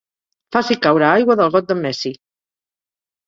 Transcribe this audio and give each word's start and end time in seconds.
Faci 0.55 0.77
caure 0.85 1.07
aigua 1.09 1.35
del 1.41 1.53
got 1.57 1.69
d'en 1.73 1.83
Messi. 1.83 2.13